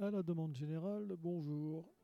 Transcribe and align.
À 0.00 0.10
la 0.10 0.24
demande 0.24 0.52
générale, 0.56 1.14
bonjour. 1.16 1.94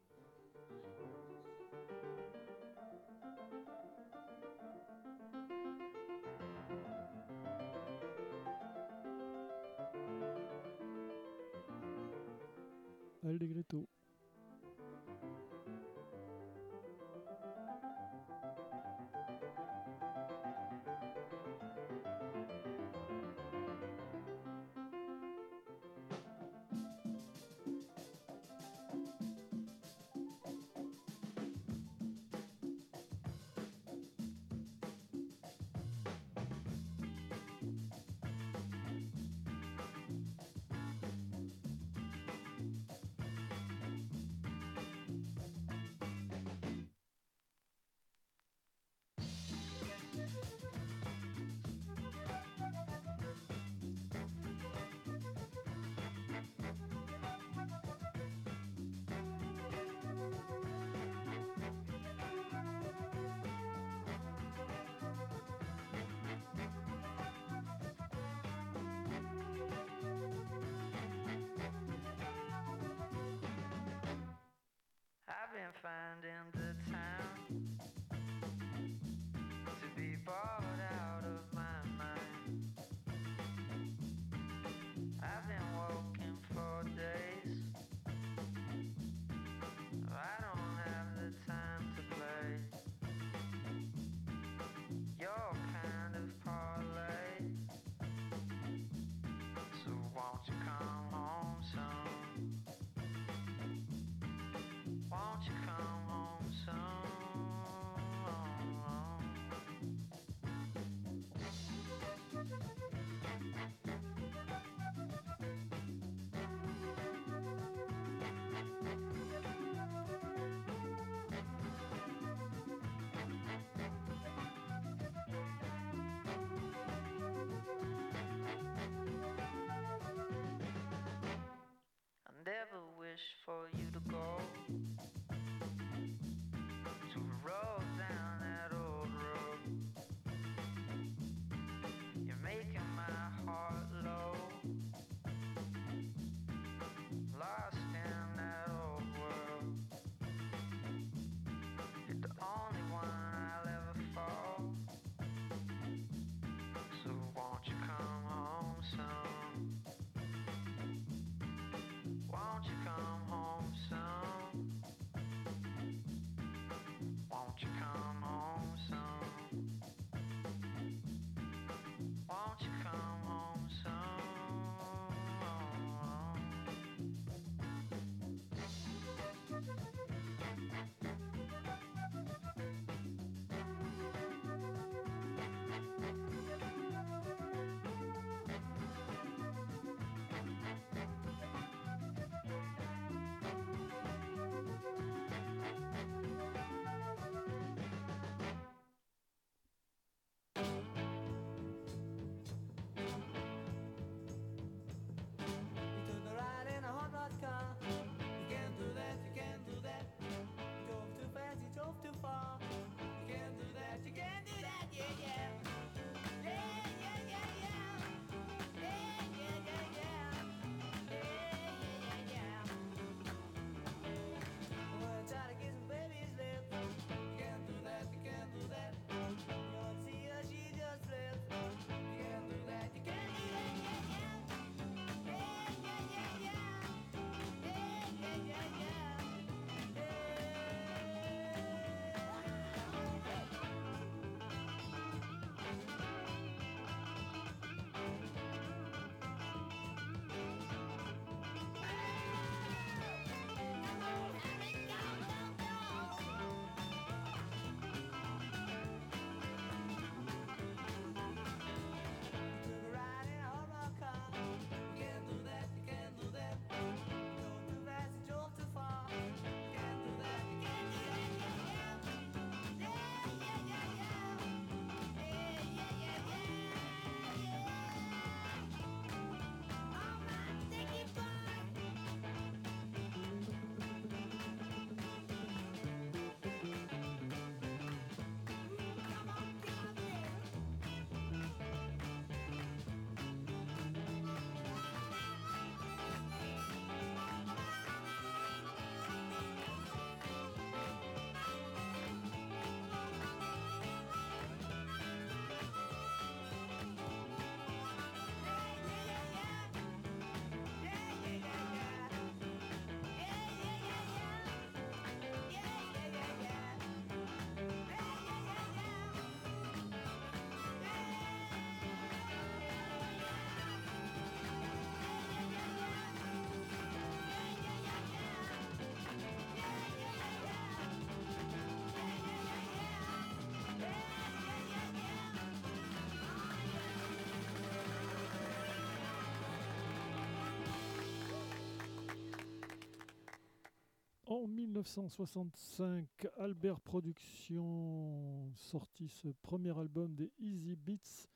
1965, 344.76 346.04
Albert 346.36 346.80
Productions 346.80 348.52
sortit 348.56 349.08
ce 349.08 349.28
premier 349.28 349.70
album 349.78 350.14
des 350.14 350.30
Easy 350.38 350.76
Beats, 350.76 351.30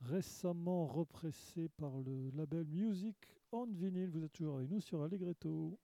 récemment 0.00 0.86
repressé 0.88 1.68
par 1.68 2.00
le 2.00 2.30
label 2.30 2.66
Music 2.66 3.16
on 3.52 3.66
Vinyl. 3.66 4.10
Vous 4.10 4.24
êtes 4.24 4.32
toujours 4.32 4.56
avec 4.56 4.68
nous 4.68 4.80
sur 4.80 5.00
Allegretto. 5.00 5.78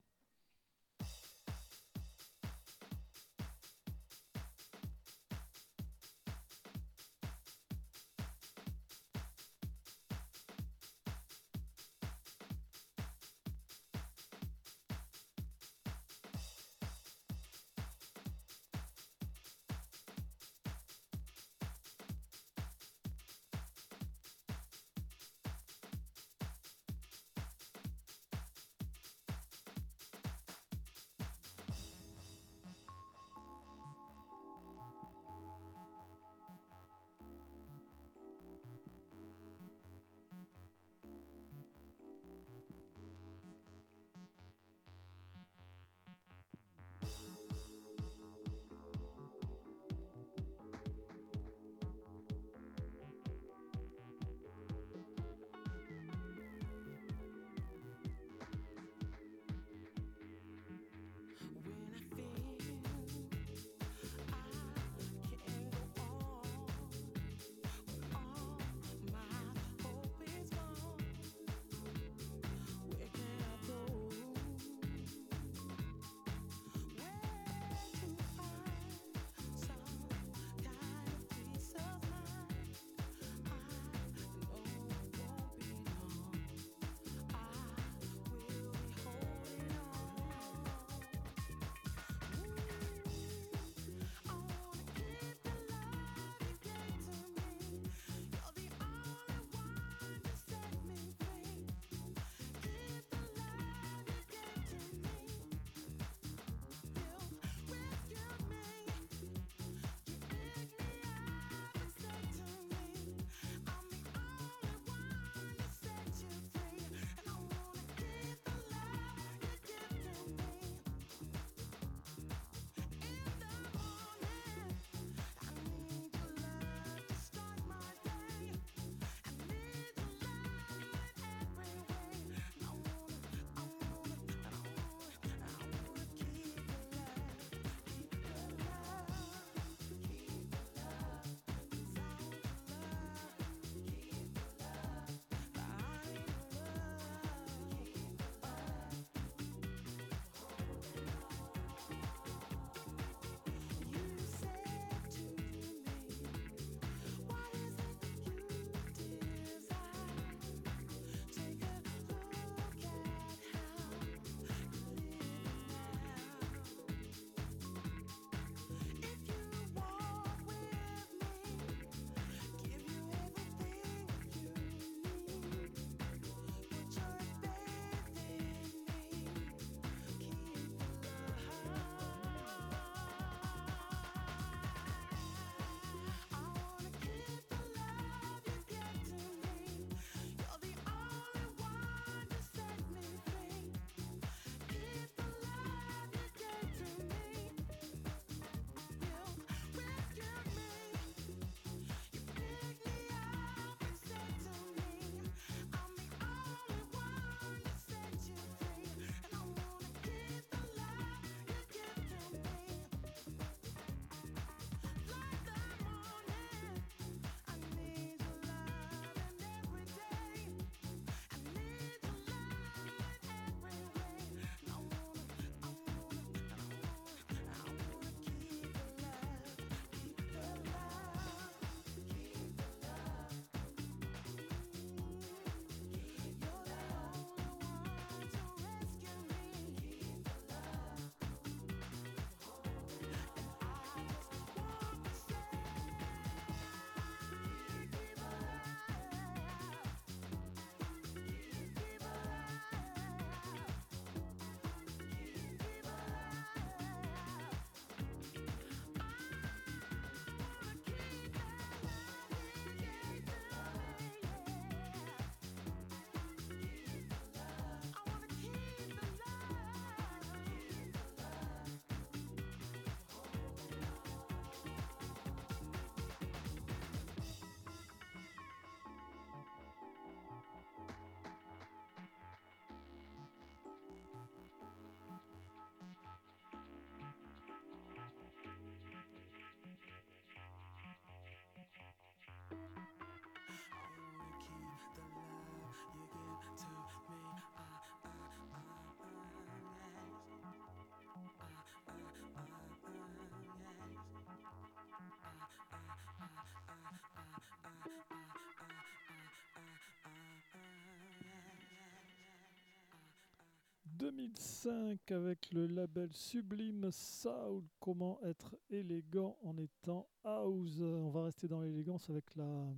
2005 313.98 315.10
avec 315.10 315.50
le 315.50 315.66
label 315.66 316.08
Sublime 316.12 316.88
Soul. 316.92 317.64
Comment 317.80 318.20
être 318.22 318.56
élégant 318.70 319.36
en 319.42 319.58
étant 319.58 320.08
house 320.22 320.78
On 320.80 321.10
va 321.10 321.24
rester 321.24 321.48
dans 321.48 321.62
l'élégance 321.62 322.08
avec 322.08 322.24
un 322.36 322.76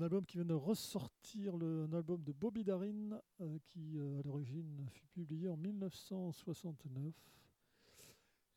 album 0.00 0.24
qui 0.24 0.36
vient 0.36 0.46
de 0.46 0.54
ressortir, 0.54 1.56
un 1.56 1.92
album 1.92 2.22
de 2.22 2.30
Bobby 2.30 2.62
Darin 2.62 3.20
euh, 3.40 3.58
qui 3.66 3.98
euh, 3.98 4.20
à 4.20 4.22
l'origine 4.22 4.86
fut 4.92 5.08
publié 5.08 5.48
en 5.48 5.56
1969 5.56 7.12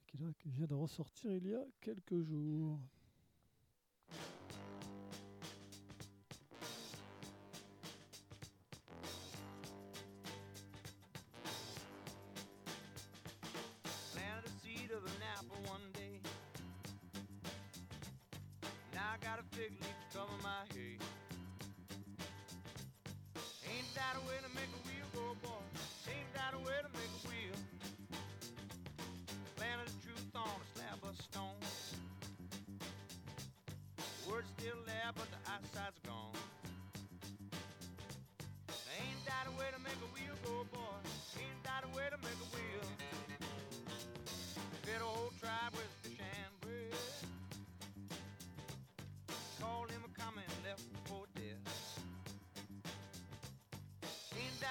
qui 0.05 0.17
vient 0.49 0.67
de 0.67 0.75
ressortir 0.75 1.31
il 1.31 1.47
y 1.47 1.55
a 1.55 1.65
quelques 1.79 2.21
jours. 2.21 2.79
got 19.21 19.39
a 19.39 19.55
fig 19.55 19.71
leaf 19.81 19.95
to 20.01 20.17
cover 20.17 20.37
my 20.41 20.65
head. 20.73 20.97
Ain't 23.69 23.89
that 23.93 24.17
a 24.17 24.23
way 24.27 24.37
to 24.41 24.49
make 24.57 24.71
a 24.73 24.81
wheel, 24.87 25.07
go, 25.13 25.37
boy? 25.45 25.61
Ain't 26.09 26.33
that 26.33 26.53
a 26.53 26.57
way 26.57 26.77
to 26.81 26.89
make 26.97 27.13
a 27.13 27.27
wheel? 27.29 27.57
Planted 29.55 29.87
the 29.87 29.97
truth 30.01 30.25
on 30.35 30.49
a 30.49 30.67
slab 30.73 30.99
of 31.05 31.15
stone. 31.21 31.61
Words 34.29 34.49
still 34.57 34.81
there, 34.85 35.11
but 35.15 35.27
the 35.29 35.41
outside's 35.51 36.00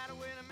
gotta 0.00 0.14
win. 0.14 0.49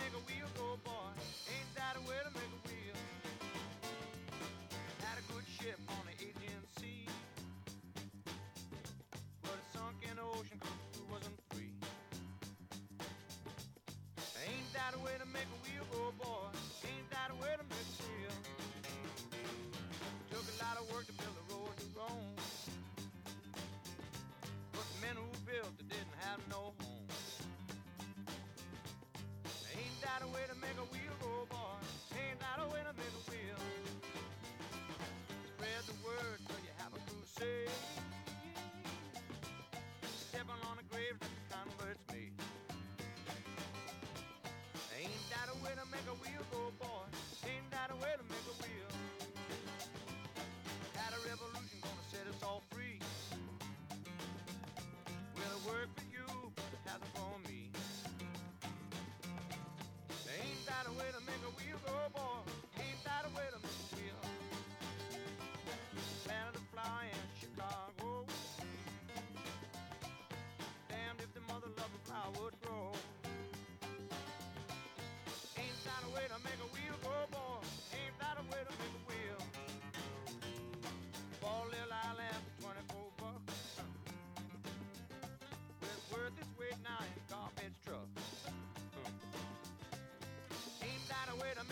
wait 60.98 61.14
a 61.14 61.20
minute. 61.20 61.27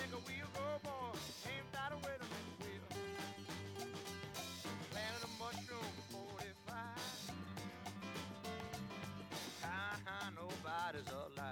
make 0.06 0.14
a 0.14 0.22
wheel 0.26 0.46
go, 0.54 0.60
boy. 0.82 1.18
Ain't 1.46 1.72
a 1.92 1.96
way 1.96 2.14
a 5.24 5.30
mushroom 5.38 5.92
45. 6.10 6.76
Nobody's 10.36 11.10
alive. 11.10 11.45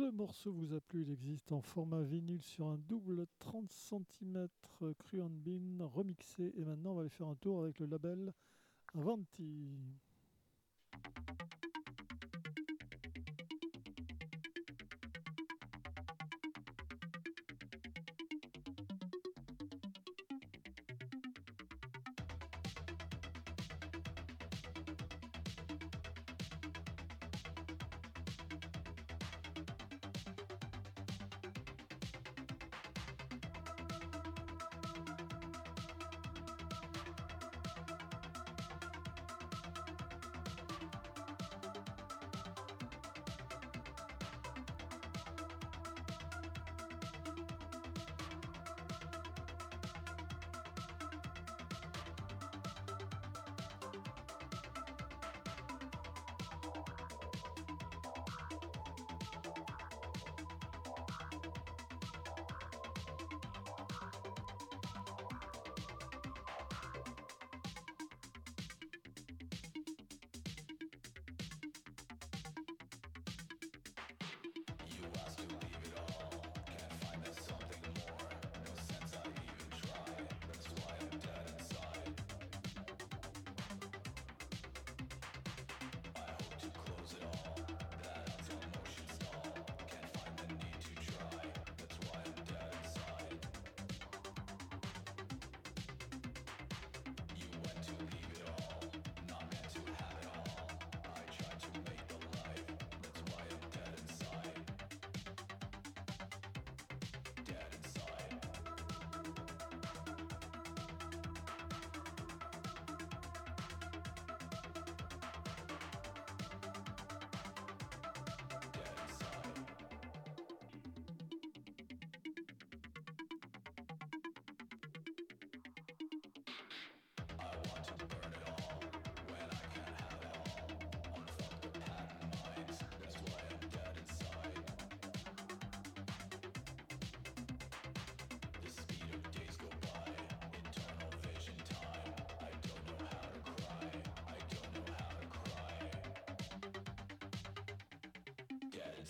Ce 0.00 0.10
morceau 0.12 0.50
vous 0.50 0.72
a 0.72 0.80
plu, 0.80 1.02
il 1.02 1.10
existe 1.10 1.52
en 1.52 1.60
format 1.60 2.00
vinyle 2.00 2.40
sur 2.40 2.68
un 2.68 2.78
double 2.88 3.26
30 3.38 3.70
cm 3.70 4.48
cru 4.62 5.20
and 5.20 5.28
bean 5.44 5.86
remixé. 5.94 6.54
Et 6.56 6.64
maintenant, 6.64 6.92
on 6.92 6.94
va 6.94 7.00
aller 7.02 7.10
faire 7.10 7.26
un 7.26 7.34
tour 7.34 7.60
avec 7.60 7.78
le 7.80 7.84
label 7.84 8.32
Avanti. 8.94 9.76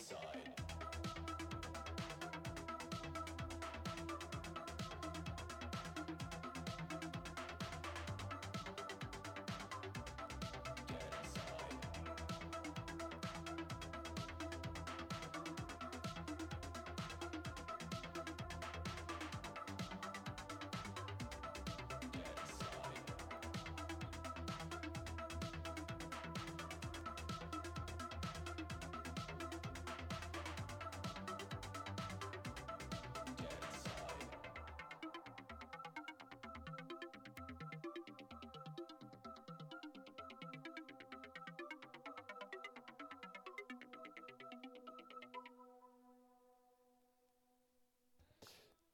side. 0.01 0.30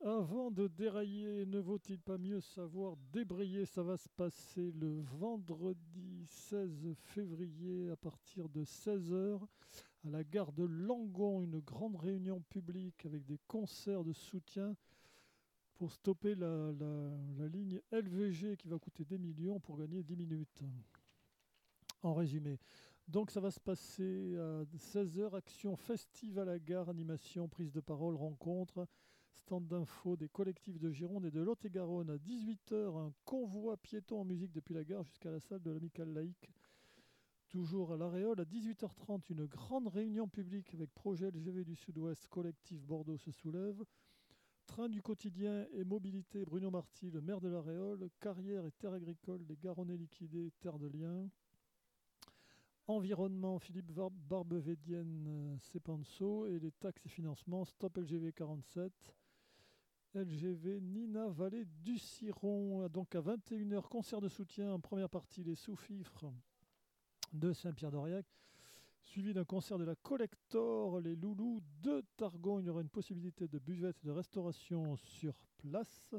Avant 0.04 0.50
de 0.50 0.68
dérailler, 0.68 1.46
ne 1.46 1.58
vaut-il 1.58 1.98
pas 1.98 2.18
mieux 2.18 2.40
savoir 2.40 2.96
débrayer? 3.12 3.64
Ça 3.64 3.82
va 3.82 3.96
se 3.96 4.08
passer 4.10 4.70
le 4.72 5.00
vendredi 5.18 6.26
16 6.26 6.94
février 6.94 7.90
à 7.90 7.96
partir 7.96 8.48
de 8.48 8.64
16h 8.64 9.40
à 10.06 10.10
la 10.10 10.22
gare 10.22 10.52
de 10.52 10.64
Langon, 10.64 11.42
une 11.42 11.60
grande 11.60 11.96
réunion 11.96 12.40
publique 12.42 13.06
avec 13.06 13.24
des 13.24 13.38
concerts 13.48 14.04
de 14.04 14.12
soutien 14.12 14.76
pour 15.74 15.92
stopper 15.92 16.34
la, 16.34 16.72
ligne 17.48 17.80
LVG 17.90 18.56
qui 18.56 18.68
va 18.68 18.78
coûter 18.78 19.04
des 19.04 19.18
millions 19.18 19.60
pour 19.60 19.76
gagner 19.76 20.02
10 20.02 20.16
minutes. 20.16 20.62
En 22.02 22.14
résumé, 22.14 22.60
donc 23.08 23.30
ça 23.30 23.40
va 23.40 23.50
se 23.50 23.58
passer 23.58 24.36
à 24.36 24.62
16h, 24.76 25.34
action 25.34 25.74
festive 25.74 26.38
à 26.38 26.44
la 26.44 26.58
gare, 26.58 26.88
animation, 26.88 27.48
prise 27.48 27.72
de 27.72 27.80
parole, 27.80 28.14
rencontre 28.14 28.86
stand 29.36 29.66
d'info 29.66 30.16
des 30.16 30.28
collectifs 30.28 30.78
de 30.78 30.90
Gironde 30.90 31.26
et 31.26 31.30
de 31.30 31.40
Lot-et-Garonne. 31.40 32.10
À 32.10 32.16
18h, 32.16 32.96
un 32.96 33.12
convoi 33.24 33.76
piéton 33.76 34.20
en 34.20 34.24
musique 34.24 34.52
depuis 34.52 34.74
la 34.74 34.84
gare 34.84 35.04
jusqu'à 35.04 35.30
la 35.30 35.40
salle 35.40 35.62
de 35.62 35.70
l'Amicale 35.70 36.12
laïque. 36.12 36.50
Toujours 37.48 37.92
à 37.92 37.96
l'Aréole, 37.96 38.40
à 38.40 38.44
18h30, 38.44 39.30
une 39.30 39.46
grande 39.46 39.86
réunion 39.86 40.26
publique 40.26 40.74
avec 40.74 40.92
projet 40.92 41.30
LGV 41.30 41.64
du 41.64 41.76
Sud-Ouest, 41.76 42.26
collectif 42.28 42.82
Bordeaux 42.82 43.18
se 43.18 43.30
soulève. 43.30 43.84
Train 44.66 44.88
du 44.88 45.00
quotidien 45.00 45.66
et 45.72 45.84
mobilité, 45.84 46.44
Bruno 46.44 46.70
Marty, 46.70 47.10
le 47.10 47.20
maire 47.20 47.40
de 47.40 47.48
l'Aréole. 47.48 48.10
Carrière 48.18 48.66
et 48.66 48.72
terre 48.72 48.94
agricole, 48.94 49.44
les 49.48 49.56
Garonnais 49.56 49.96
liquidés, 49.96 50.50
terre 50.60 50.78
de 50.78 50.88
liens. 50.88 51.30
Environnement, 52.88 53.60
Philippe 53.60 53.92
Barbevédienne, 53.92 55.56
Sepanso. 55.60 56.46
Et 56.46 56.58
les 56.58 56.72
taxes 56.72 57.06
et 57.06 57.08
financements, 57.08 57.64
Stop 57.64 57.96
LGV 57.96 58.32
47. 58.32 58.92
LGV 60.16 60.80
Nina 60.80 61.28
Vallée 61.28 61.66
du 61.84 61.98
Ciron. 61.98 62.88
Donc 62.88 63.14
à 63.14 63.20
21h, 63.20 63.82
concert 63.82 64.22
de 64.22 64.28
soutien 64.28 64.72
en 64.72 64.80
première 64.80 65.10
partie, 65.10 65.44
les 65.44 65.54
sous-fifres 65.54 66.32
de 67.34 67.52
Saint-Pierre-d'Auriac, 67.52 68.24
suivi 69.02 69.34
d'un 69.34 69.44
concert 69.44 69.78
de 69.78 69.84
la 69.84 69.94
Collector, 69.94 71.00
les 71.00 71.16
Loulous 71.16 71.60
de 71.82 72.02
Targon. 72.16 72.60
Il 72.60 72.66
y 72.66 72.70
aura 72.70 72.80
une 72.80 72.88
possibilité 72.88 73.46
de 73.46 73.58
buvette 73.58 73.98
et 74.02 74.06
de 74.06 74.12
restauration 74.12 74.96
sur 74.96 75.34
place. 75.58 76.14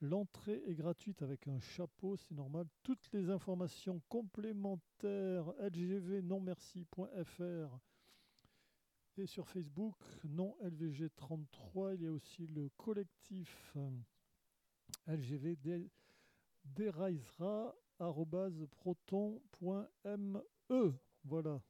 L'entrée 0.00 0.62
est 0.66 0.74
gratuite 0.74 1.22
avec 1.22 1.48
un 1.48 1.58
chapeau, 1.58 2.16
c'est 2.16 2.34
normal. 2.34 2.66
Toutes 2.84 3.10
les 3.12 3.30
informations 3.30 4.00
complémentaires 4.08 5.52
lgvnonmerci.fr 5.58 7.80
et 9.18 9.26
sur 9.26 9.48
Facebook, 9.48 9.96
non 10.24 10.56
LVG33, 10.62 11.94
il 11.94 12.02
y 12.02 12.06
a 12.06 12.12
aussi 12.12 12.46
le 12.46 12.68
collectif 12.76 13.72
euh, 13.76 13.90
LGV 15.06 15.56
proton.me. 18.66 20.42
Voilà. 21.24 21.62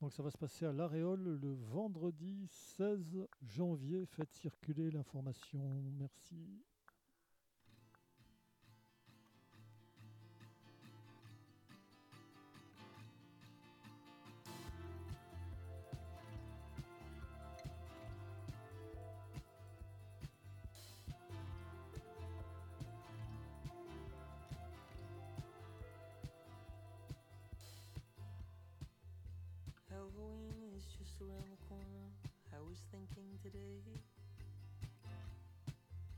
Donc 0.00 0.12
ça 0.12 0.22
va 0.22 0.30
se 0.30 0.38
passer 0.38 0.66
à 0.66 0.72
l'Aréole 0.72 1.38
le 1.40 1.52
vendredi 1.52 2.46
16 2.48 3.26
janvier. 3.42 4.04
Faites 4.06 4.32
circuler 4.34 4.90
l'information. 4.90 5.82
Merci. 5.98 6.64
Today. 33.42 33.82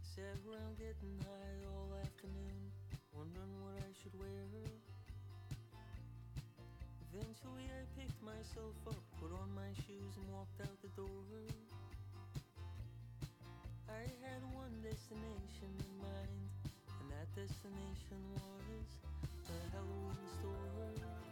Sat 0.04 0.36
around 0.44 0.76
getting 0.76 1.16
high 1.24 1.56
all 1.72 1.88
afternoon, 1.96 2.68
wondering 3.16 3.56
what 3.64 3.80
I 3.80 3.88
should 3.96 4.12
wear. 4.20 4.44
Eventually, 7.08 7.64
I 7.72 7.80
picked 7.96 8.20
myself 8.20 8.76
up, 8.88 9.00
put 9.16 9.32
on 9.32 9.48
my 9.56 9.72
shoes, 9.88 10.12
and 10.20 10.28
walked 10.36 10.60
out 10.60 10.76
the 10.84 10.92
door. 11.00 11.48
I 13.88 14.04
had 14.20 14.44
one 14.52 14.76
destination 14.84 15.72
in 15.80 15.92
mind, 16.04 16.44
and 17.00 17.08
that 17.08 17.28
destination 17.32 18.20
was 18.36 18.88
the 19.48 19.56
Halloween 19.72 20.28
store. 20.40 21.23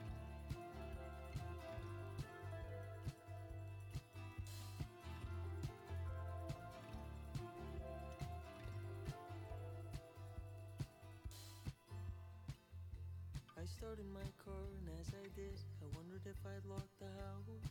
I 13.93 13.95
started 13.95 14.17
my 14.17 14.33
car, 14.41 14.65
and 14.81 14.89
as 15.05 15.13
I 15.13 15.29
did, 15.37 15.53
I 15.85 15.87
wondered 15.93 16.25
if 16.25 16.41
I'd 16.49 16.65
locked 16.65 16.97
the 16.97 17.13
house. 17.13 17.69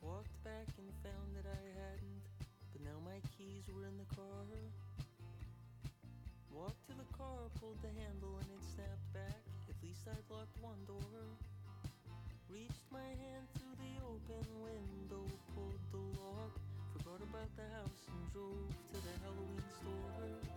Walked 0.00 0.32
back 0.40 0.72
and 0.80 0.88
found 1.04 1.36
that 1.36 1.44
I 1.44 1.60
hadn't, 1.76 2.24
but 2.72 2.80
now 2.80 2.96
my 3.04 3.20
keys 3.36 3.68
were 3.68 3.84
in 3.84 4.00
the 4.00 4.08
car. 4.16 4.48
Walked 6.48 6.80
to 6.88 6.96
the 6.96 7.04
car, 7.12 7.52
pulled 7.60 7.76
the 7.84 7.92
handle, 7.92 8.40
and 8.40 8.48
it 8.56 8.64
snapped 8.72 9.12
back. 9.12 9.44
At 9.68 9.76
least 9.84 10.08
I'd 10.08 10.24
locked 10.32 10.56
one 10.64 10.80
door. 10.88 11.12
Reached 12.48 12.88
my 12.88 13.04
hand 13.04 13.52
through 13.52 13.76
the 13.76 14.00
open 14.00 14.48
window, 14.64 15.28
pulled 15.52 15.84
the 15.92 16.00
lock, 16.24 16.56
forgot 16.96 17.20
about 17.20 17.52
the 17.60 17.68
house, 17.76 18.00
and 18.16 18.24
drove 18.32 18.72
to 18.88 18.96
the 18.96 19.12
Halloween 19.20 19.60
store. 19.76 20.51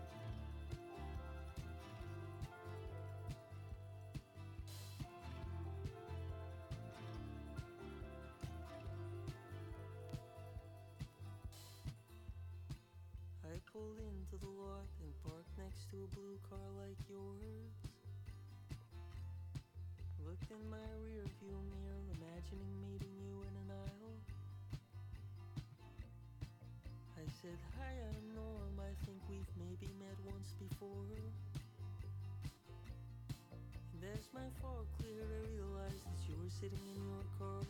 Pulled 13.85 14.01
into 14.01 14.41
the 14.41 14.49
lot 14.49 14.89
and 14.97 15.13
parked 15.21 15.53
next 15.61 15.85
to 15.93 16.01
a 16.01 16.09
blue 16.17 16.41
car 16.49 16.65
like 16.81 16.97
yours. 17.05 17.69
Looked 20.25 20.49
in 20.49 20.57
my 20.73 20.89
rear 21.05 21.21
view 21.37 21.53
mirror, 21.69 22.01
imagining 22.17 22.73
meeting 22.81 23.13
you 23.21 23.45
in 23.45 23.53
an 23.61 23.69
aisle. 23.77 24.17
I 27.13 27.29
said, 27.45 27.61
Hi, 27.77 27.93
I'm 28.09 28.25
Norm. 28.33 28.73
I 28.81 28.89
think 29.05 29.21
we've 29.29 29.53
maybe 29.53 29.93
met 30.01 30.17
once 30.25 30.57
before. 30.57 31.05
And 33.93 34.01
as 34.17 34.25
my 34.33 34.49
fog 34.65 34.89
cleared, 34.97 35.29
I 35.29 35.45
realized 35.53 36.01
that 36.09 36.21
you 36.25 36.33
were 36.41 36.49
sitting 36.49 36.81
in 36.89 37.05
your 37.05 37.25
car, 37.37 37.61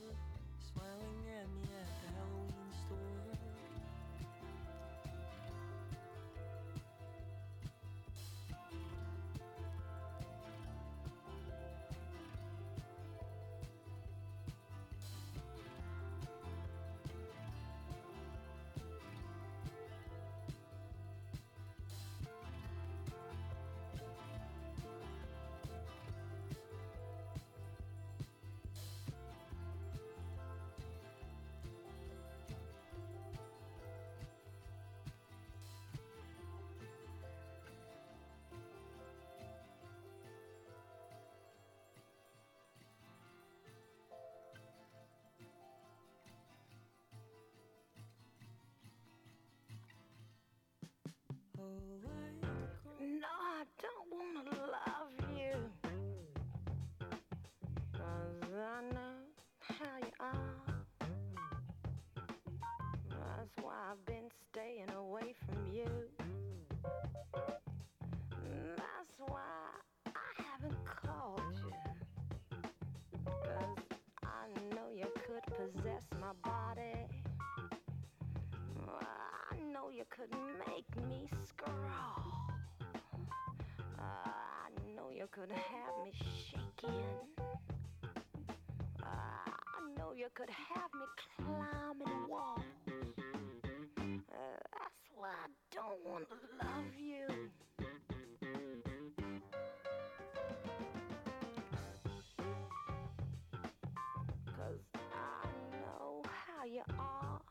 smiling 0.63 1.19
at 1.27 1.47
me 1.59 1.67
at 1.75 1.91
the 2.07 2.09
Halloween 2.15 2.71
store. 2.87 3.34
No, 52.99 53.27
I 53.27 53.63
don't 53.81 54.09
want 54.11 54.51
to 54.51 54.57
love 54.61 55.13
you. 55.37 55.55
Cause 57.93 58.51
I 58.53 58.93
know 58.93 59.15
how 59.61 59.97
you 60.01 60.13
are. 60.19 60.75
That's 63.09 63.55
why 63.61 63.73
I've 63.91 64.05
been 64.05 64.29
staying 64.51 64.91
away 64.97 65.33
from 65.45 65.67
you. 65.73 65.89
That's 68.75 69.13
why 69.19 69.39
I 70.07 70.09
haven't 70.51 70.77
called 70.85 71.41
you. 71.65 71.73
Cause 73.25 73.99
I 74.23 74.75
know 74.75 74.87
you 74.95 75.07
could 75.25 75.45
possess 75.55 76.03
my 76.21 76.33
body. 76.43 77.07
I 79.51 79.57
know 79.71 79.89
you 79.89 80.03
could 80.09 80.31
make 80.67 81.07
me 81.07 81.29
scrawl. 81.43 81.54
Know 85.25 85.31
you 85.31 85.31
could 85.31 85.51
have 85.51 86.05
me 86.05 86.11
shaking. 86.51 87.01
I 89.03 89.97
know 89.97 90.13
you 90.15 90.27
could 90.35 90.49
have 90.49 90.93
me 90.93 91.05
climbing 91.37 92.29
walls. 92.29 92.59
Uh, 92.87 94.57
that's 94.73 95.03
why 95.15 95.29
I 95.29 95.47
don't 95.73 96.05
want 96.05 96.25
to 96.29 96.35
love 96.63 96.93
you. 96.97 97.25
Cause 104.45 104.81
I 104.93 105.47
know 105.71 106.21
how 106.25 106.65
you 106.65 106.83
are. 106.99 107.41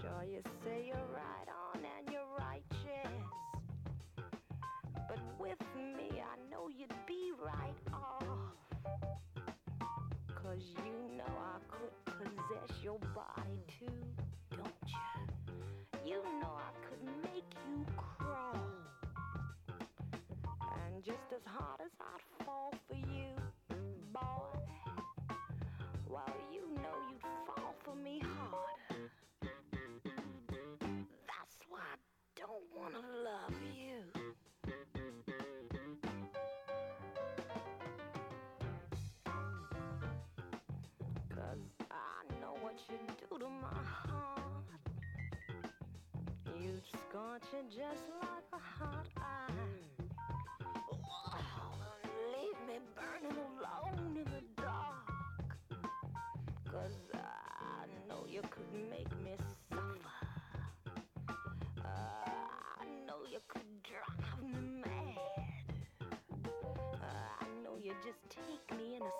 Sure, 0.00 0.24
you 0.24 0.40
say 0.64 0.86
you're 0.86 1.08
right 1.12 1.17
Cause 10.58 10.74
you 10.84 11.16
know 11.16 11.24
I 11.38 11.58
could 11.70 11.94
possess 12.18 12.82
your 12.82 12.98
body 13.14 13.62
too, 13.78 13.86
don't 14.50 14.88
you? 14.88 16.04
You 16.04 16.22
know 16.40 16.50
I 16.50 16.72
could 16.84 17.04
make 17.22 17.44
you 17.68 17.86
crawl. 17.96 18.58
And 19.70 21.04
just 21.04 21.30
as 21.32 21.42
hard 21.46 21.80
as 21.80 21.92
I'd 22.00 22.44
fall 22.44 22.74
for 22.88 22.96
you, 22.96 23.36
boy, 24.12 24.58
well, 26.08 26.34
you 26.52 26.62
know 26.74 26.96
you'd 27.08 27.22
fall 27.46 27.76
for 27.84 27.94
me 27.94 28.20
harder. 28.20 29.10
That's 30.90 31.56
why 31.68 31.78
I 31.78 31.98
don't 32.34 32.64
want 32.76 32.94
to 32.94 33.00
love 33.00 33.54
you. 33.76 34.17
Got 47.18 47.42
you 47.52 47.62
just 47.66 48.04
like 48.22 48.48
a 48.52 48.60
hot 48.78 49.06
eye. 49.16 49.50
Oh, 51.02 51.82
leave 52.30 52.60
me 52.68 52.78
burning 52.94 53.38
alone 53.58 54.16
in 54.16 54.24
the 54.24 54.62
dark. 54.62 55.48
Cause 56.70 57.10
I 57.14 57.86
know 58.08 58.24
you 58.28 58.40
could 58.52 58.72
make 58.88 59.10
me 59.24 59.34
suffer. 59.68 59.98
Uh, 61.80 61.84
I 61.84 62.86
know 63.04 63.26
you 63.28 63.40
could 63.48 63.66
drive 63.82 64.42
me 64.44 64.82
mad. 64.84 65.74
Uh, 66.44 67.34
I 67.40 67.46
know 67.64 67.78
you 67.82 67.94
just 68.06 68.22
take 68.30 68.78
me 68.78 68.94
in 68.94 69.02
a 69.02 69.17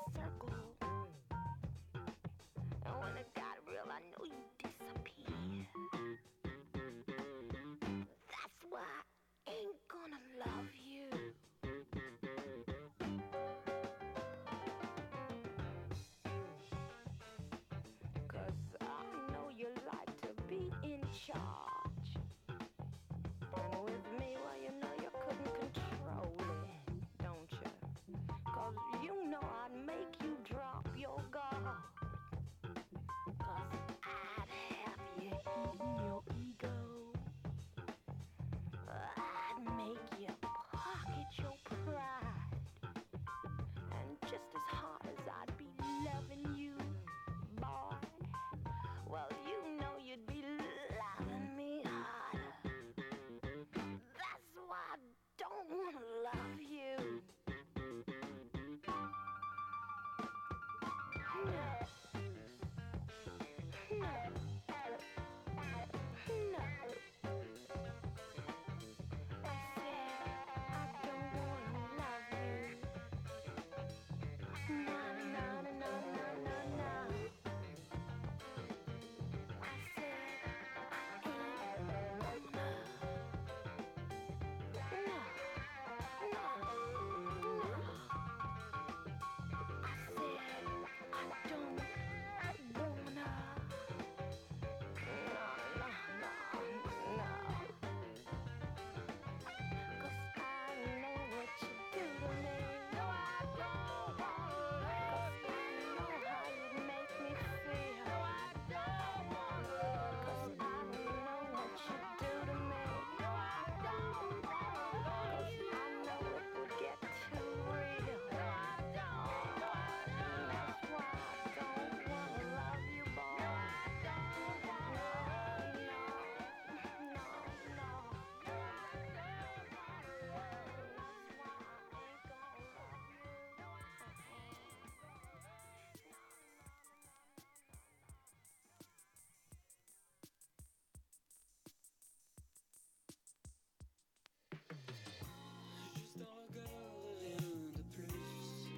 Juste 145.94 146.19
un 146.21 146.35
regard 146.46 146.92
et 147.04 147.14
rien 147.25 147.46
de 147.75 147.83
plus. 147.94 148.69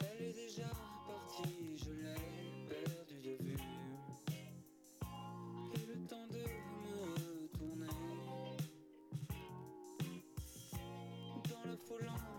Elle 0.00 0.22
est 0.22 0.32
déjà 0.32 0.70
partie, 1.06 1.76
je 1.76 1.92
l'ai 1.92 2.14
perdue 2.68 3.22
de 3.22 3.34
vue. 3.44 3.58
Et 5.74 5.86
le 5.86 5.96
temps 6.06 6.26
de 6.28 6.44
me 6.84 6.96
retourner 7.14 7.86
dans 11.48 11.64
la 11.70 11.76
foule. 11.76 12.33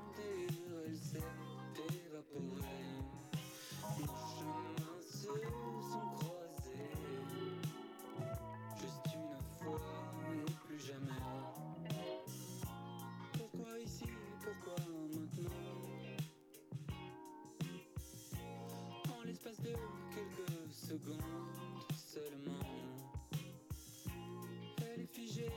quelques 19.64 20.72
secondes 20.72 21.20
seulement. 21.95 22.60
Elle 24.80 25.01
est 25.01 25.14
figée. 25.14 25.51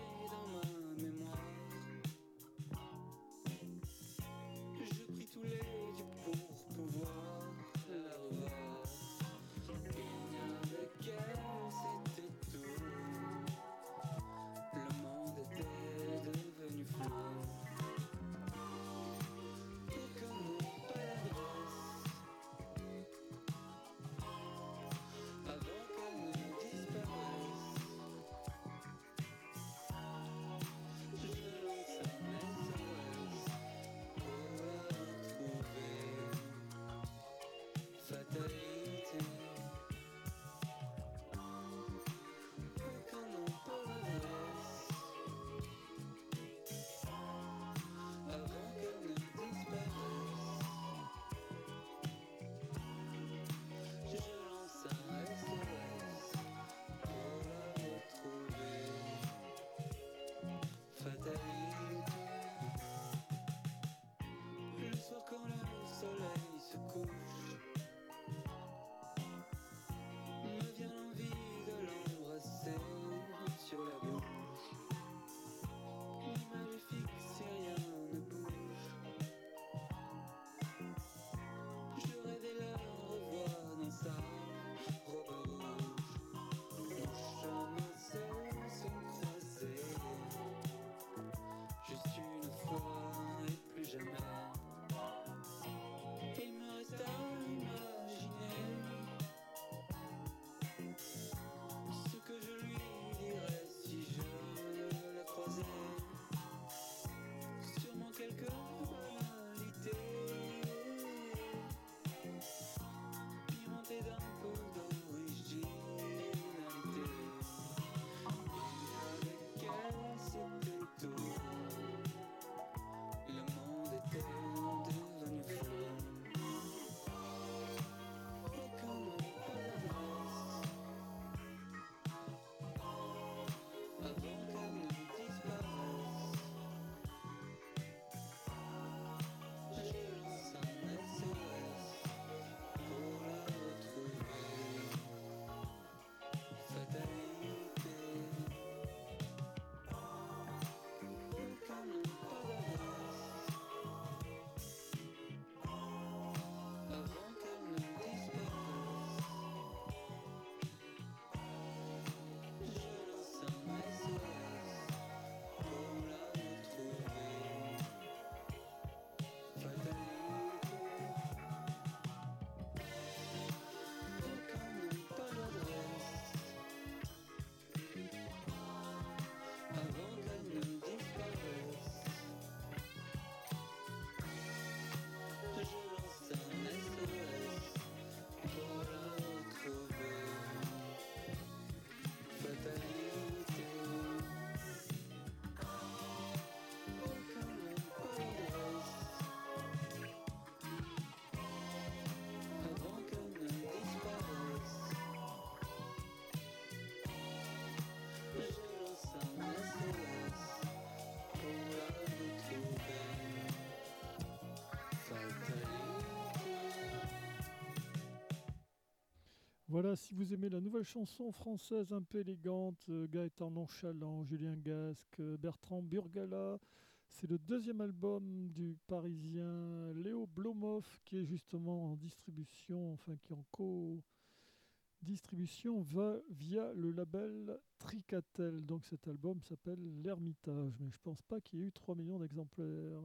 Voilà, 219.81 219.95
si 219.95 220.13
vous 220.13 220.35
aimez 220.35 220.49
la 220.49 220.61
nouvelle 220.61 220.83
chanson 220.83 221.31
française 221.31 221.93
un 221.93 222.03
peu 222.03 222.19
élégante, 222.19 222.85
euh, 222.89 223.07
Gaëtan 223.07 223.53
Nonchalant, 223.53 224.25
Julien 224.25 224.57
Gasque, 224.57 225.21
euh, 225.21 225.37
Bertrand 225.37 225.83
Burgala, 225.83 226.59
c'est 227.07 227.31
le 227.31 227.39
deuxième 227.39 227.81
album 227.81 228.49
du 228.49 228.77
parisien 228.89 229.93
Léo 229.95 230.27
Blomoff 230.27 230.99
qui 231.05 231.19
est 231.19 231.25
justement 231.25 231.93
en 231.93 231.95
distribution, 231.95 232.95
enfin 232.95 233.15
qui 233.23 233.33
est 233.33 233.37
en 233.37 233.45
co-distribution 233.53 235.81
va 235.83 236.17
via 236.29 236.73
le 236.75 236.91
label 236.91 237.61
Tricatel. 237.79 238.67
Donc 238.67 238.85
cet 238.85 239.07
album 239.07 239.41
s'appelle 239.43 239.79
L'Ermitage, 240.03 240.75
mais 240.81 240.91
je 240.91 240.99
pense 241.05 241.23
pas 241.23 241.41
qu'il 241.41 241.61
y 241.61 241.63
ait 241.63 241.67
eu 241.67 241.73
3 241.73 241.95
millions 241.95 242.19
d'exemplaires. 242.19 243.05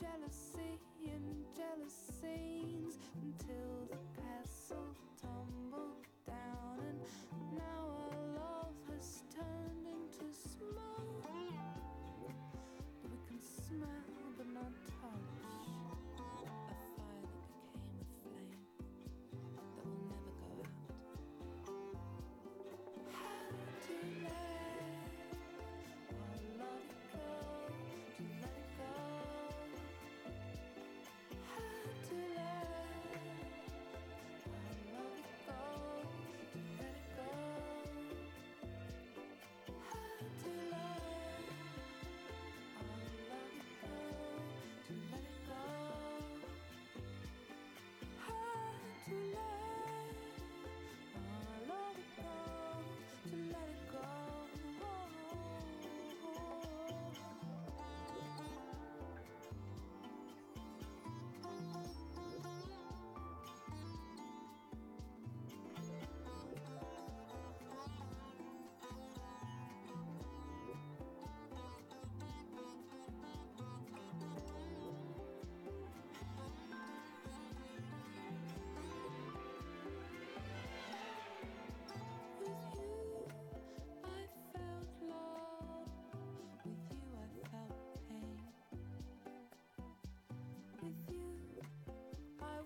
jealous. 0.00 0.45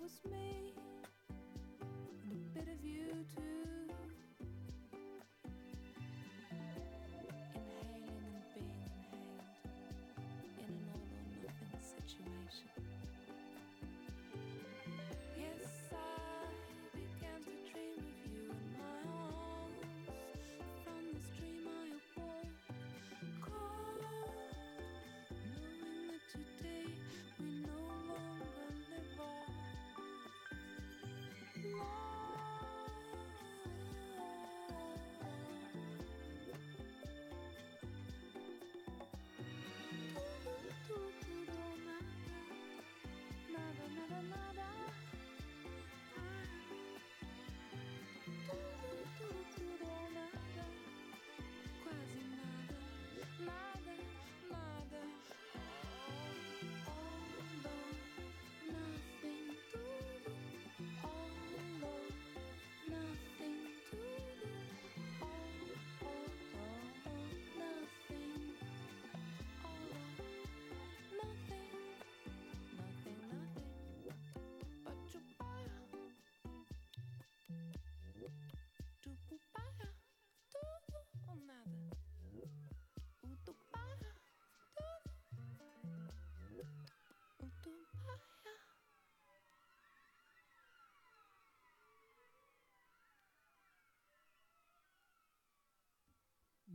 was 0.00 0.18
made. 0.30 0.49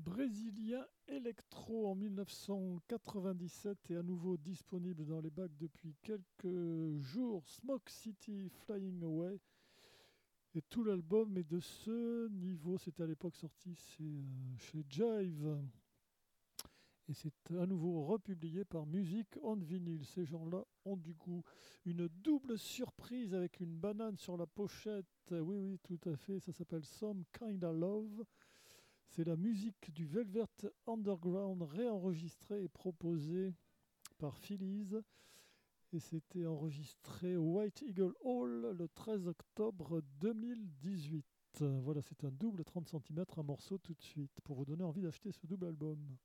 Brésilien 0.05 0.85
Electro 1.07 1.87
en 1.89 1.95
1997 1.95 3.89
et 3.89 3.95
à 3.95 4.03
nouveau 4.03 4.37
disponible 4.37 5.03
dans 5.03 5.19
les 5.19 5.31
bacs 5.31 5.57
depuis 5.57 5.95
quelques 6.03 6.99
jours. 6.99 7.43
Smoke 7.47 7.89
City 7.89 8.47
Flying 8.49 9.01
Away. 9.01 9.39
Et 10.53 10.61
tout 10.61 10.83
l'album 10.83 11.35
est 11.39 11.49
de 11.49 11.59
ce 11.59 12.27
niveau. 12.29 12.77
C'était 12.77 13.01
à 13.01 13.07
l'époque 13.07 13.35
sorti 13.35 13.75
euh, 13.99 14.21
chez 14.59 14.85
Jive. 14.87 15.57
Et 17.07 17.13
c'est 17.13 17.51
à 17.59 17.65
nouveau 17.65 18.05
republié 18.05 18.63
par 18.63 18.85
Music 18.85 19.27
on 19.41 19.55
Vinyl. 19.55 20.05
Ces 20.05 20.25
gens-là 20.25 20.63
ont 20.85 20.97
du 20.97 21.15
goût. 21.15 21.43
Une 21.83 22.07
double 22.07 22.59
surprise 22.59 23.33
avec 23.33 23.59
une 23.59 23.75
banane 23.75 24.17
sur 24.17 24.37
la 24.37 24.45
pochette. 24.45 25.07
Oui, 25.31 25.57
oui, 25.57 25.79
tout 25.79 25.99
à 26.05 26.15
fait. 26.15 26.39
Ça 26.39 26.53
s'appelle 26.53 26.85
Some 26.85 27.23
Kinda 27.33 27.71
Love. 27.71 28.23
C'est 29.07 29.23
la 29.23 29.35
musique 29.35 29.93
du 29.93 30.05
Velvet 30.05 30.45
Underground 30.87 31.61
réenregistrée 31.61 32.63
et 32.63 32.67
proposée 32.67 33.53
par 34.17 34.37
Phillies. 34.37 34.95
Et 35.93 35.99
c'était 35.99 36.45
enregistré 36.45 37.37
au 37.37 37.57
White 37.57 37.81
Eagle 37.81 38.13
Hall 38.21 38.75
le 38.77 38.87
13 38.89 39.27
octobre 39.27 40.01
2018. 40.19 41.25
Voilà, 41.59 42.01
c'est 42.01 42.25
un 42.25 42.31
double 42.31 42.65
30 42.65 42.89
cm, 42.89 43.23
un 43.37 43.43
morceau 43.43 43.77
tout 43.77 43.93
de 43.93 44.01
suite, 44.01 44.41
pour 44.43 44.57
vous 44.57 44.65
donner 44.65 44.83
envie 44.83 45.01
d'acheter 45.01 45.31
ce 45.31 45.47
double 45.47 45.67
album. 45.67 46.17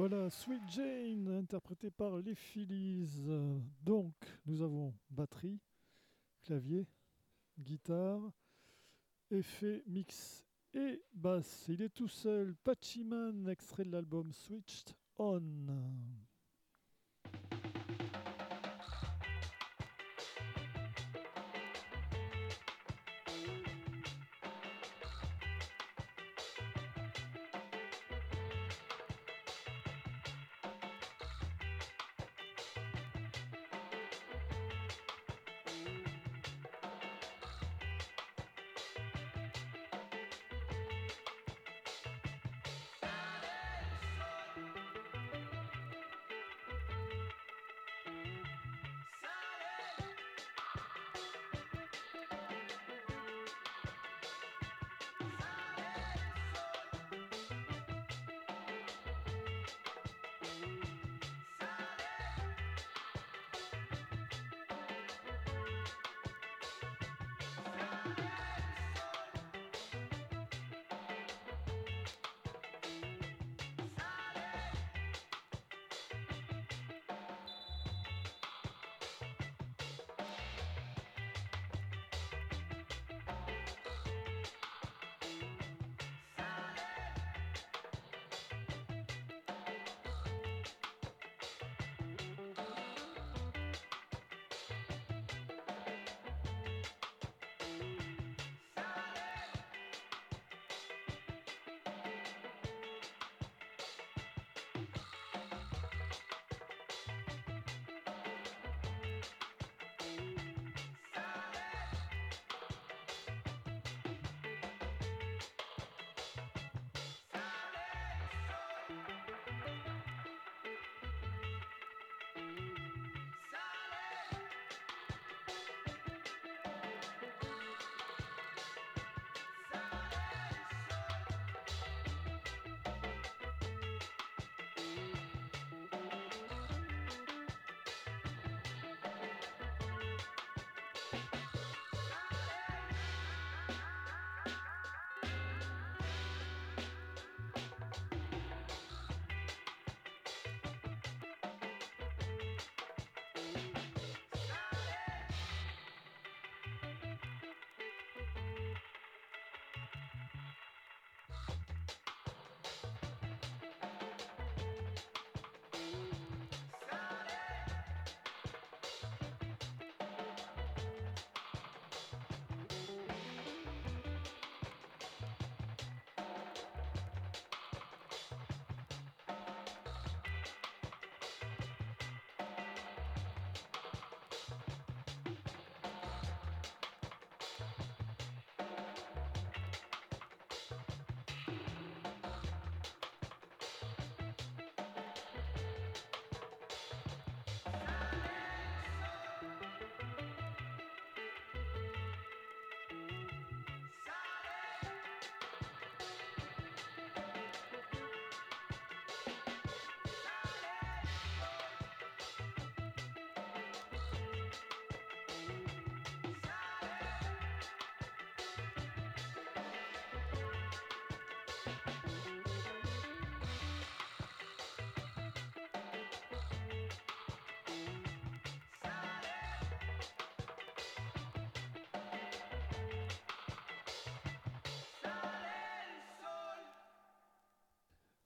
Voilà, 0.00 0.30
Sweet 0.30 0.62
Jane, 0.66 1.28
interprété 1.28 1.90
par 1.90 2.16
les 2.16 2.34
Phillies. 2.34 3.06
Donc, 3.82 4.14
nous 4.46 4.62
avons 4.62 4.94
batterie, 5.10 5.58
clavier, 6.42 6.86
guitare, 7.58 8.32
effet, 9.30 9.82
mix 9.86 10.42
et 10.72 11.02
basse. 11.12 11.66
Il 11.68 11.82
est 11.82 11.90
tout 11.90 12.08
seul, 12.08 12.54
Patchyman, 12.64 13.46
extrait 13.46 13.84
de 13.84 13.90
l'album 13.90 14.32
Switched 14.32 14.94
On. 15.18 15.42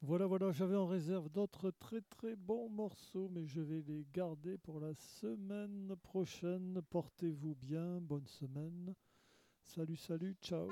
Voilà, 0.07 0.26
voilà, 0.26 0.52
j'avais 0.52 0.76
en 0.76 0.86
réserve 0.86 1.30
d'autres 1.30 1.70
très 1.70 2.02
très 2.02 2.36
bons 2.36 2.68
morceaux, 2.68 3.30
mais 3.32 3.46
je 3.46 3.62
vais 3.62 3.80
les 3.80 4.07
garder 4.12 4.59
pour 4.59 4.78
la 4.78 4.92
semaine 4.92 5.94
prochaine. 6.02 6.82
Portez-vous 6.90 7.55
bien, 7.55 8.02
bonne 8.02 8.26
semaine. 8.26 8.94
Salut, 9.62 9.96
salut, 9.96 10.36
ciao. 10.42 10.68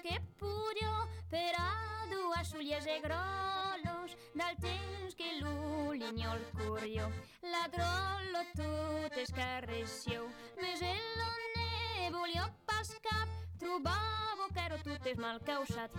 que 0.00 0.20
puro 0.38 0.92
per 1.30 1.52
a 1.58 2.06
dues 2.10 2.54
ulles 2.54 2.84
de 2.84 3.00
grolos 3.00 4.16
del 4.34 4.56
temps 4.60 5.14
que 5.14 5.40
l'ulinyo 5.40 6.32
el 6.32 6.44
curio. 6.56 7.10
La 7.42 7.68
grolo 7.68 8.44
tot 8.56 9.12
te 9.14 9.26
carreciu, 9.36 10.28
més 10.60 10.80
el 10.80 11.02
ne 11.56 12.10
volió 12.14 12.48
pas 12.66 12.94
cap, 13.04 13.28
trobava 13.58 14.48
caro 14.54 14.80
tot 14.84 15.06
es 15.06 15.18
mal 15.18 15.40
causat. 15.44 15.90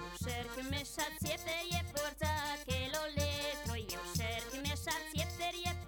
me 0.57 0.69
més 0.71 0.95
saciet 0.97 1.45
i 1.69 1.83
força 1.93 2.33
que 2.65 2.87
l'oletro, 2.93 3.77
jo 3.93 4.01
cerc 4.15 4.57
més 4.65 4.87
saciet 4.89 5.39
i 5.53 5.82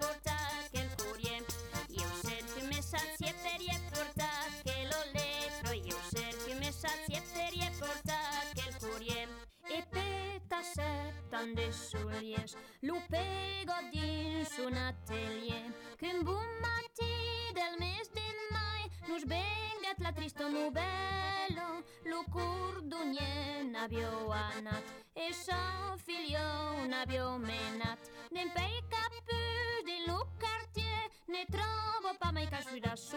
portano 11.36 11.54
dei 11.54 11.72
sulies, 11.72 12.56
l'upego 12.82 13.74
dins 13.92 14.58
un 14.60 14.78
atelier, 14.78 15.74
que 15.98 16.08
un 16.08 16.24
bon 16.24 16.48
matí 16.62 17.54
del 17.54 17.78
mes 17.80 18.10
de 18.14 18.28
mai 18.52 18.90
nos 19.08 19.26
vengat 19.26 20.00
la 20.00 20.14
trista 20.14 20.48
novel·la, 20.48 21.68
l'ocur 22.06 22.82
d'un 22.84 23.12
nen 23.12 23.76
avió 23.76 24.32
anat, 24.32 24.84
e 25.14 25.34
son 25.34 25.98
filió 26.00 26.46
un 26.80 26.94
menat, 27.40 28.00
d'en 28.32 28.52
pell 28.56 28.80
caput 28.90 29.84
de 29.86 29.98
l'ucartier, 30.08 31.12
ne 31.28 31.44
trobo 31.52 32.16
pa 32.20 32.32
mai 32.32 32.48
que 32.48 32.64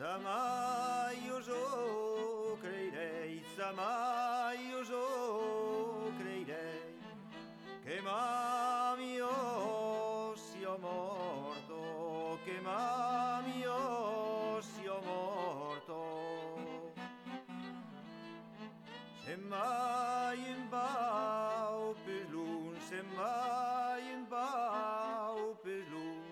Sama 0.00 1.10
już 1.26 1.46
ucreirei, 2.54 3.42
sama 3.56 4.52
już 4.70 4.88
ucreirei 4.88 6.94
che 7.84 8.00
mami 8.00 9.20
oh 9.20 10.34
sia 10.36 10.74
morto, 10.78 12.38
che 12.46 12.60
mami 12.62 13.66
oh 13.66 14.58
sia 14.62 14.98
morto. 15.04 15.98
Semmai 19.24 20.48
in 20.48 20.68
bau 20.70 21.94
per 22.06 22.26
l'un, 22.30 22.74
semmai 22.88 24.12
in 24.12 24.26
bau 24.28 25.58
per 25.62 25.84
l'un, 25.90 26.24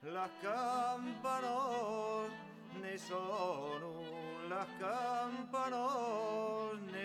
la 0.00 0.28
campanola 0.42 2.09
sono, 3.06 3.92
la 4.48 4.66
campanone 4.78 6.28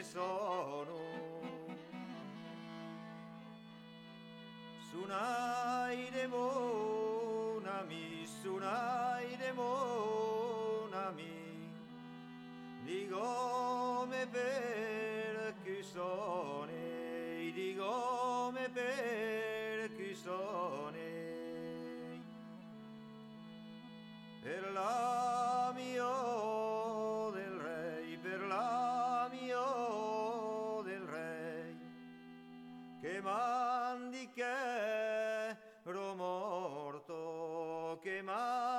sono. 0.04 0.94
Sunai 4.90 6.10
de 6.12 6.28
mon 6.28 7.66
ami, 7.66 8.28
sunai 8.42 9.38
de 9.38 9.52
mon 9.54 10.94
ami, 10.94 11.72
di 12.84 13.08
come 13.10 14.28
per 14.28 15.54
chi 15.64 15.82
sono, 15.82 16.66
di 16.66 17.76
come 17.78 18.70
per 18.70 19.96
chi 19.96 20.14
sono. 20.14 20.94
Per 24.46 24.72
la 24.74 25.25
man 33.26 34.12
di 34.12 34.30
che 34.30 35.58
romorto 35.84 37.18
che 38.04 38.22
man 38.22 38.75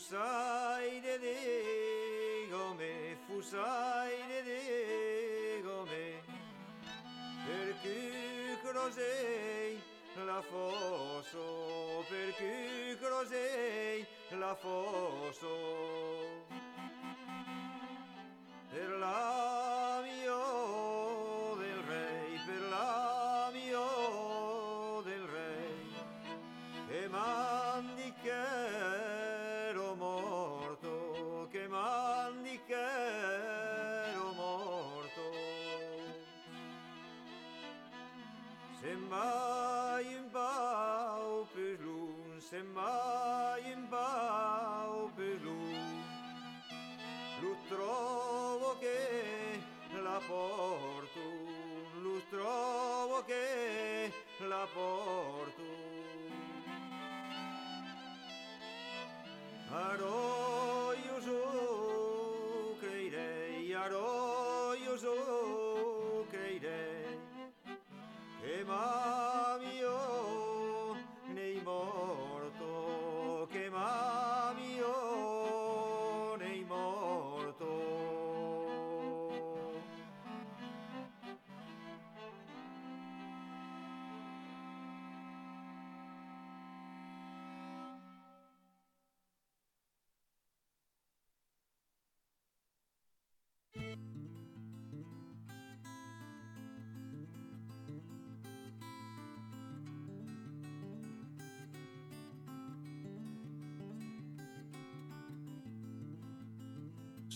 Fusai 0.00 0.98
de 1.02 1.18
digome, 1.18 3.18
fusai 3.26 4.16
de 4.30 4.40
digome, 4.48 6.22
perché 7.44 8.58
crosei 8.62 9.78
la 10.24 10.40
fosso, 10.40 12.02
perché 12.08 12.96
crosei 12.98 14.06
la 14.30 14.54
fosso. 14.54 15.52
Per 18.70 18.88
la 18.98 19.79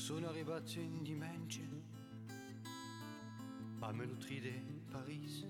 Sono 0.04 0.28
arrivato 0.28 0.78
in 0.80 1.02
dimension. 1.02 1.82
A 3.78 3.90
Melutride, 3.90 4.82
Paris, 4.90 5.46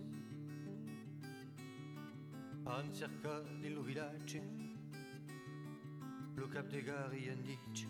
a 2.62 2.92
cerca 2.92 3.40
del 3.40 3.80
villaggio, 3.80 4.40
lo 6.34 6.46
cap 6.46 6.68
de 6.68 6.82
gare 6.84 7.18
gli 7.18 7.26
indici. 7.26 7.88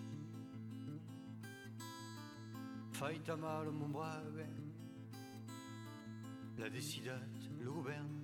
Fai 2.93 3.21
ta 3.21 3.37
mal, 3.37 3.71
mon 3.71 3.91
brave, 3.91 4.49
la 6.55 6.69
décidate, 6.71 7.47
le 7.59 7.65
gouverne. 7.65 8.23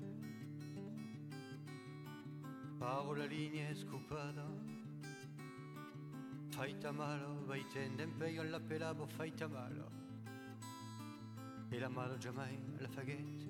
Paro 2.79 3.13
la 3.13 3.27
linea 3.27 3.75
scopata, 3.75 4.60
faita 6.71 6.93
malo, 6.93 7.45
vai 7.47 7.67
tenden 7.67 8.17
pe 8.17 8.31
io 8.31 8.43
la 8.45 8.61
pelavo 8.61 9.05
faita 9.05 9.49
malo. 9.49 9.91
E 11.69 11.79
la 11.81 11.89
malo 11.89 12.17
giamai 12.17 12.57
la 12.79 12.89
faghette. 12.89 13.49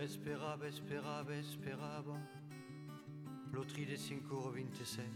Esperavo, 0.00 0.64
esperavo, 0.64 1.30
esperavo. 1.30 2.18
L'otride 3.52 3.96
s'incuro 3.96 4.50
27. 4.50 5.10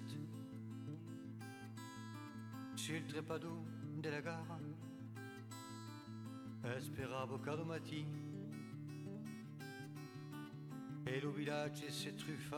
Sul 2.74 3.05
trepadù 3.07 3.66
della 3.98 4.20
gara. 4.20 4.61
Esperavo 6.62 7.40
cado 7.40 7.65
mattina. 7.65 8.24
E 11.03 11.20
lo 11.20 11.32
villaggio 11.32 11.90
si 11.90 12.15
truffa 12.15 12.55